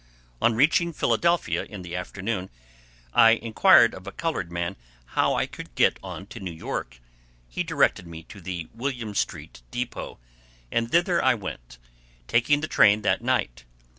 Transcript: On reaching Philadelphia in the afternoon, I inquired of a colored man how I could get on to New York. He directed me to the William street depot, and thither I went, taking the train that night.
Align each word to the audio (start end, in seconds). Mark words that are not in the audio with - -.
On 0.41 0.55
reaching 0.55 0.93
Philadelphia 0.93 1.63
in 1.63 1.83
the 1.83 1.95
afternoon, 1.95 2.49
I 3.13 3.33
inquired 3.33 3.93
of 3.93 4.07
a 4.07 4.11
colored 4.11 4.51
man 4.51 4.75
how 5.05 5.35
I 5.35 5.45
could 5.45 5.75
get 5.75 5.99
on 6.01 6.25
to 6.33 6.39
New 6.39 6.49
York. 6.49 6.99
He 7.47 7.61
directed 7.61 8.07
me 8.07 8.23
to 8.23 8.41
the 8.41 8.67
William 8.73 9.13
street 9.13 9.61
depot, 9.69 10.17
and 10.71 10.89
thither 10.91 11.23
I 11.23 11.35
went, 11.35 11.77
taking 12.25 12.61
the 12.61 12.67
train 12.67 13.03
that 13.03 13.21
night. 13.21 13.63